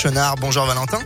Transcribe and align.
Chenard, 0.00 0.36
bonjour 0.36 0.64
Valentin. 0.64 1.00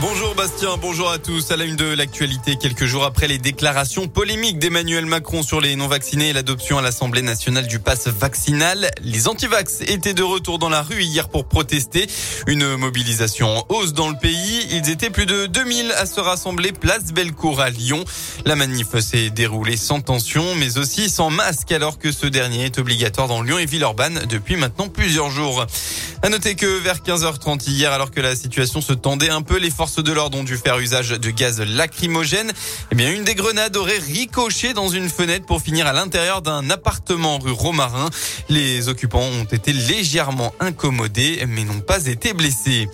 Bonjour 0.00 0.34
Bastien, 0.34 0.76
bonjour 0.76 1.10
à 1.10 1.18
tous. 1.18 1.50
À 1.50 1.56
la 1.56 1.64
une 1.64 1.76
de 1.76 1.86
l'actualité, 1.86 2.56
quelques 2.56 2.84
jours 2.84 3.04
après 3.04 3.26
les 3.26 3.38
déclarations 3.38 4.06
polémiques 4.06 4.58
d'Emmanuel 4.58 5.06
Macron 5.06 5.42
sur 5.42 5.60
les 5.60 5.74
non-vaccinés 5.76 6.28
et 6.28 6.32
l'adoption 6.32 6.78
à 6.78 6.82
l'Assemblée 6.82 7.22
nationale 7.22 7.66
du 7.66 7.78
pass 7.78 8.06
vaccinal, 8.06 8.90
les 9.02 9.28
antivax 9.28 9.80
étaient 9.80 10.14
de 10.14 10.22
retour 10.22 10.58
dans 10.58 10.68
la 10.68 10.82
rue 10.82 11.02
hier 11.02 11.28
pour 11.28 11.46
protester. 11.46 12.06
Une 12.46 12.76
mobilisation 12.76 13.48
en 13.48 13.64
hausse 13.70 13.94
dans 13.94 14.10
le 14.10 14.16
pays. 14.16 14.68
Ils 14.70 14.90
étaient 14.90 15.10
plus 15.10 15.26
de 15.26 15.46
2000 15.46 15.92
à 15.92 16.06
se 16.06 16.20
rassembler 16.20 16.72
place 16.72 17.12
Bellecour 17.12 17.60
à 17.60 17.70
Lyon. 17.70 18.04
La 18.44 18.56
manif 18.56 18.98
s'est 18.98 19.30
déroulée 19.30 19.78
sans 19.78 20.00
tension, 20.00 20.54
mais 20.56 20.76
aussi 20.76 21.08
sans 21.08 21.30
masque, 21.30 21.72
alors 21.72 21.98
que 21.98 22.12
ce 22.12 22.26
dernier 22.26 22.66
est 22.66 22.78
obligatoire 22.78 23.26
dans 23.26 23.42
Lyon 23.42 23.58
et 23.58 23.66
Villeurbanne 23.66 24.26
depuis 24.28 24.56
maintenant 24.56 24.88
plusieurs 24.88 25.30
jours. 25.30 25.66
À 26.24 26.30
noter 26.30 26.54
que 26.54 26.78
vers 26.78 27.00
15h30 27.00 27.68
hier, 27.68 27.92
alors 27.92 28.10
que 28.10 28.18
la 28.18 28.34
situation 28.34 28.80
se 28.80 28.94
tendait 28.94 29.28
un 29.28 29.42
peu, 29.42 29.58
les 29.58 29.70
forces 29.70 30.02
de 30.02 30.10
l'ordre 30.10 30.38
ont 30.38 30.42
dû 30.42 30.56
faire 30.56 30.78
usage 30.78 31.10
de 31.10 31.30
gaz 31.30 31.60
lacrymogène. 31.60 32.50
Eh 32.90 32.94
bien, 32.94 33.12
une 33.12 33.24
des 33.24 33.34
grenades 33.34 33.76
aurait 33.76 33.98
ricoché 33.98 34.72
dans 34.72 34.88
une 34.88 35.10
fenêtre 35.10 35.44
pour 35.44 35.60
finir 35.60 35.86
à 35.86 35.92
l'intérieur 35.92 36.40
d'un 36.40 36.70
appartement 36.70 37.38
rue 37.38 37.52
Romarin. 37.52 38.08
Les 38.48 38.88
occupants 38.88 39.20
ont 39.20 39.44
été 39.44 39.74
légèrement 39.74 40.54
incommodés, 40.60 41.44
mais 41.46 41.62
n'ont 41.62 41.80
pas 41.80 42.06
été 42.06 42.32
blessés. 42.32 42.88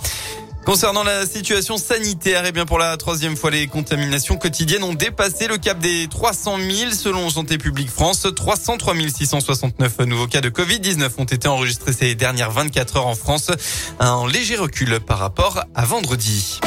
Concernant 0.64 1.02
la 1.02 1.26
situation 1.26 1.78
sanitaire, 1.78 2.44
eh 2.46 2.52
bien 2.52 2.66
pour 2.66 2.78
la 2.78 2.96
troisième 2.96 3.36
fois, 3.36 3.50
les 3.50 3.66
contaminations 3.66 4.36
quotidiennes 4.36 4.84
ont 4.84 4.94
dépassé 4.94 5.48
le 5.48 5.56
cap 5.56 5.78
des 5.78 6.06
300 6.08 6.58
000 6.58 6.92
selon 6.92 7.28
Santé 7.30 7.58
publique 7.58 7.90
France. 7.90 8.26
303 8.36 8.94
669 8.94 10.00
nouveaux 10.00 10.26
cas 10.26 10.40
de 10.40 10.50
Covid-19 10.50 11.10
ont 11.18 11.24
été 11.24 11.48
enregistrés 11.48 11.92
ces 11.92 12.14
dernières 12.14 12.50
24 12.50 12.98
heures 12.98 13.06
en 13.06 13.14
France. 13.14 13.50
Un 13.98 14.28
léger 14.28 14.56
recul 14.56 15.00
par 15.00 15.18
rapport 15.18 15.64
à 15.74 15.84
vendredi. 15.86 16.60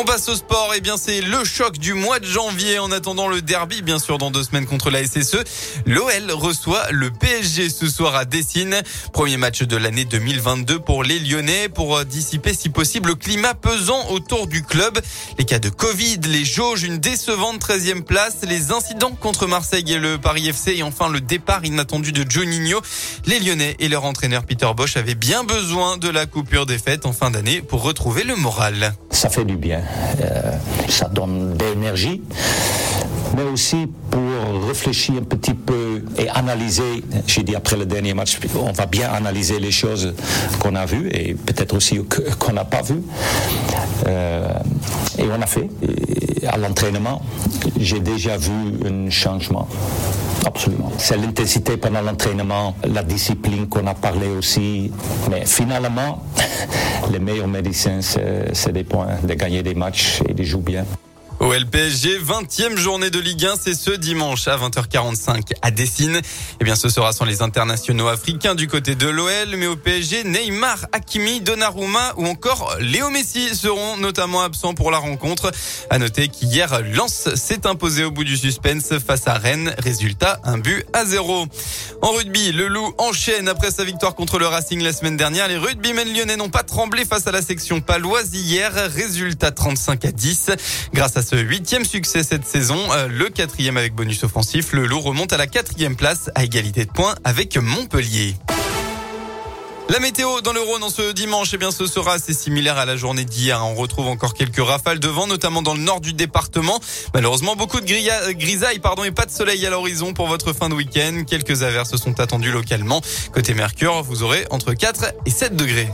On 0.00 0.04
passe 0.04 0.28
au 0.28 0.36
sport. 0.36 0.74
Eh 0.76 0.80
bien, 0.80 0.96
c'est 0.96 1.20
le 1.20 1.42
choc 1.42 1.76
du 1.76 1.92
mois 1.92 2.20
de 2.20 2.24
janvier. 2.24 2.78
En 2.78 2.92
attendant 2.92 3.26
le 3.26 3.42
derby, 3.42 3.82
bien 3.82 3.98
sûr, 3.98 4.16
dans 4.16 4.30
deux 4.30 4.44
semaines 4.44 4.66
contre 4.66 4.90
la 4.90 5.04
SSE, 5.04 5.38
l'OL 5.86 6.30
reçoit 6.30 6.84
le 6.92 7.10
PSG 7.10 7.68
ce 7.68 7.88
soir 7.88 8.14
à 8.14 8.24
Dessine. 8.24 8.80
Premier 9.12 9.36
match 9.38 9.64
de 9.64 9.76
l'année 9.76 10.04
2022 10.04 10.78
pour 10.78 11.02
les 11.02 11.18
Lyonnais 11.18 11.68
pour 11.68 12.04
dissiper, 12.04 12.54
si 12.54 12.68
possible, 12.68 13.08
le 13.08 13.14
climat 13.16 13.54
pesant 13.54 14.08
autour 14.10 14.46
du 14.46 14.62
club. 14.62 15.00
Les 15.36 15.44
cas 15.44 15.58
de 15.58 15.68
Covid, 15.68 16.20
les 16.28 16.44
jauges, 16.44 16.84
une 16.84 16.98
décevante 16.98 17.60
13e 17.60 18.02
place, 18.02 18.36
les 18.48 18.70
incidents 18.70 19.16
contre 19.20 19.48
Marseille 19.48 19.92
et 19.92 19.98
le 19.98 20.16
Paris 20.16 20.46
FC 20.46 20.76
et 20.76 20.84
enfin 20.84 21.08
le 21.08 21.20
départ 21.20 21.64
inattendu 21.64 22.12
de 22.12 22.24
Juninho. 22.30 22.80
Les 23.26 23.40
Lyonnais 23.40 23.74
et 23.80 23.88
leur 23.88 24.04
entraîneur 24.04 24.44
Peter 24.44 24.70
Bosch 24.76 24.96
avaient 24.96 25.16
bien 25.16 25.42
besoin 25.42 25.96
de 25.96 26.08
la 26.08 26.26
coupure 26.26 26.66
des 26.66 26.78
fêtes 26.78 27.04
en 27.04 27.12
fin 27.12 27.32
d'année 27.32 27.62
pour 27.62 27.82
retrouver 27.82 28.22
le 28.22 28.36
moral. 28.36 28.94
Ça 29.10 29.28
fait 29.28 29.44
du 29.44 29.56
bien. 29.56 29.82
Euh, 30.20 30.52
ça 30.88 31.08
donne 31.08 31.56
de 31.56 31.64
l'énergie, 31.64 32.22
mais 33.36 33.44
aussi 33.44 33.88
pour 34.10 34.66
réfléchir 34.66 35.14
un 35.20 35.24
petit 35.24 35.54
peu 35.54 36.02
et 36.16 36.28
analyser. 36.30 37.04
J'ai 37.26 37.42
dit 37.42 37.54
après 37.54 37.76
le 37.76 37.86
dernier 37.86 38.14
match, 38.14 38.38
on 38.58 38.72
va 38.72 38.86
bien 38.86 39.10
analyser 39.10 39.58
les 39.58 39.70
choses 39.70 40.14
qu'on 40.58 40.74
a 40.74 40.86
vues 40.86 41.08
et 41.12 41.34
peut-être 41.34 41.76
aussi 41.76 42.00
qu'on 42.38 42.52
n'a 42.52 42.64
pas 42.64 42.82
vues. 42.82 43.02
Euh, 44.06 44.48
et 45.18 45.24
on 45.24 45.40
a 45.42 45.46
fait. 45.46 45.68
À 46.46 46.56
l'entraînement, 46.56 47.20
j'ai 47.78 48.00
déjà 48.00 48.36
vu 48.36 48.52
un 48.86 49.10
changement. 49.10 49.68
Absolument. 50.46 50.92
C'est 50.98 51.16
l'intensité 51.16 51.76
pendant 51.76 52.00
l'entraînement, 52.00 52.74
la 52.84 53.02
discipline 53.02 53.68
qu'on 53.68 53.86
a 53.86 53.94
parlé 53.94 54.28
aussi. 54.28 54.90
Mais 55.30 55.44
finalement, 55.44 56.22
les 57.10 57.18
meilleurs 57.18 57.48
médecins, 57.48 58.00
c'est 58.00 58.72
des 58.72 58.84
points, 58.84 59.08
de 59.22 59.34
gagner 59.34 59.62
des 59.62 59.74
matchs 59.74 60.20
et 60.28 60.34
de 60.34 60.42
jouer 60.42 60.62
bien. 60.62 60.84
Au 61.40 61.52
LPSG, 61.52 62.18
20e 62.18 62.76
journée 62.76 63.10
de 63.10 63.20
Ligue 63.20 63.44
1, 63.44 63.54
c'est 63.62 63.74
ce 63.74 63.92
dimanche 63.92 64.48
à 64.48 64.56
20h45 64.56 65.52
à 65.62 65.70
Dessine. 65.70 66.20
Eh 66.60 66.64
bien, 66.64 66.74
ce 66.74 66.88
sera 66.88 67.12
sans 67.12 67.24
les 67.24 67.42
internationaux 67.42 68.08
africains 68.08 68.56
du 68.56 68.66
côté 68.66 68.96
de 68.96 69.06
l'OL, 69.06 69.54
mais 69.56 69.68
au 69.68 69.76
PSG, 69.76 70.24
Neymar, 70.24 70.86
Hakimi, 70.90 71.40
Donnarumma 71.40 72.14
ou 72.16 72.26
encore 72.26 72.74
Léo 72.80 73.10
Messi 73.10 73.54
seront 73.54 73.98
notamment 73.98 74.42
absents 74.42 74.74
pour 74.74 74.90
la 74.90 74.98
rencontre. 74.98 75.52
À 75.90 75.98
noter 76.00 76.26
qu'hier, 76.26 76.82
Lens 76.82 77.32
s'est 77.36 77.68
imposé 77.68 78.02
au 78.02 78.10
bout 78.10 78.24
du 78.24 78.36
suspense 78.36 78.98
face 78.98 79.28
à 79.28 79.34
Rennes. 79.34 79.76
Résultat, 79.78 80.40
un 80.42 80.58
but 80.58 80.86
à 80.92 81.04
zéro. 81.04 81.46
En 82.02 82.10
rugby, 82.10 82.50
le 82.50 82.66
Loup 82.66 82.92
enchaîne 82.98 83.48
après 83.48 83.70
sa 83.70 83.84
victoire 83.84 84.16
contre 84.16 84.40
le 84.40 84.48
Racing 84.48 84.82
la 84.82 84.92
semaine 84.92 85.16
dernière. 85.16 85.46
Les 85.46 85.56
rugbymen 85.56 86.12
lyonnais 86.12 86.36
n'ont 86.36 86.50
pas 86.50 86.64
tremblé 86.64 87.04
face 87.04 87.28
à 87.28 87.30
la 87.30 87.42
section 87.42 87.80
paloise 87.80 88.34
hier. 88.34 88.72
Résultat 88.74 89.52
35 89.52 90.04
à 90.04 90.10
10. 90.10 90.50
Grâce 90.92 91.16
à 91.16 91.22
huitième 91.36 91.84
succès 91.84 92.22
cette 92.22 92.46
saison, 92.46 92.78
euh, 92.92 93.08
le 93.08 93.28
quatrième 93.28 93.76
avec 93.76 93.94
bonus 93.94 94.24
offensif. 94.24 94.72
Le 94.72 94.86
Loup 94.86 95.00
remonte 95.00 95.32
à 95.32 95.36
la 95.36 95.46
quatrième 95.46 95.96
place 95.96 96.30
à 96.34 96.44
égalité 96.44 96.84
de 96.84 96.90
points 96.90 97.14
avec 97.24 97.56
Montpellier. 97.56 98.34
La 99.90 100.00
météo 100.00 100.42
dans 100.42 100.52
le 100.52 100.60
Rhône 100.60 100.82
en 100.82 100.90
ce 100.90 101.12
dimanche, 101.12 101.48
eh 101.54 101.56
bien, 101.56 101.70
ce 101.70 101.86
sera 101.86 102.12
assez 102.12 102.34
similaire 102.34 102.76
à 102.76 102.84
la 102.84 102.96
journée 102.96 103.24
d'hier. 103.24 103.64
On 103.64 103.74
retrouve 103.74 104.08
encore 104.08 104.34
quelques 104.34 104.62
rafales 104.62 105.00
de 105.00 105.08
vent, 105.08 105.26
notamment 105.26 105.62
dans 105.62 105.72
le 105.72 105.80
nord 105.80 106.02
du 106.02 106.12
département. 106.12 106.78
Malheureusement, 107.14 107.56
beaucoup 107.56 107.80
de 107.80 108.32
grisailles, 108.32 108.80
pardon, 108.80 109.04
et 109.04 109.12
pas 109.12 109.24
de 109.24 109.30
soleil 109.30 109.64
à 109.64 109.70
l'horizon 109.70 110.12
pour 110.12 110.26
votre 110.26 110.52
fin 110.52 110.68
de 110.68 110.74
week-end. 110.74 111.22
Quelques 111.26 111.62
averses 111.62 111.96
sont 111.96 112.20
attendues 112.20 112.52
localement. 112.52 113.00
Côté 113.32 113.54
Mercure, 113.54 114.02
vous 114.02 114.22
aurez 114.22 114.46
entre 114.50 114.74
4 114.74 115.14
et 115.24 115.30
7 115.30 115.56
degrés. 115.56 115.88